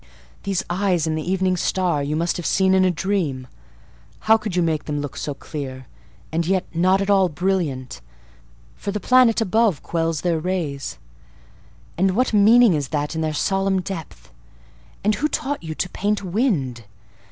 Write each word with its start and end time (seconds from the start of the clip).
These 0.41 0.63
eyes 0.67 1.05
in 1.05 1.13
the 1.13 1.31
Evening 1.31 1.55
Star 1.55 2.01
you 2.01 2.15
must 2.15 2.37
have 2.37 2.45
seen 2.47 2.73
in 2.73 2.83
a 2.83 2.89
dream. 2.89 3.45
How 4.21 4.35
could 4.35 4.55
you 4.55 4.63
make 4.63 4.85
them 4.85 4.99
look 4.99 5.15
so 5.15 5.35
clear, 5.35 5.85
and 6.31 6.47
yet 6.47 6.65
not 6.73 7.01
at 7.03 7.09
all 7.11 7.29
brilliant? 7.29 8.01
for 8.75 8.89
the 8.91 8.99
planet 8.99 9.41
above 9.41 9.83
quells 9.83 10.21
their 10.21 10.39
rays. 10.39 10.97
And 11.99 12.15
what 12.15 12.33
meaning 12.33 12.73
is 12.73 12.87
that 12.87 13.13
in 13.13 13.21
their 13.21 13.31
solemn 13.31 13.79
depth? 13.81 14.31
And 15.03 15.13
who 15.13 15.27
taught 15.27 15.61
you 15.61 15.75
to 15.75 15.89
paint 15.89 16.23
wind? 16.23 16.85